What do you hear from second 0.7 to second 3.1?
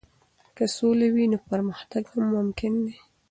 سوله وي، نو پرمختګ هم ممکن دی.